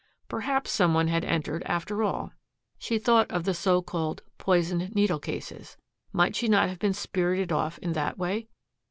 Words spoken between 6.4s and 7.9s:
not have been spirited off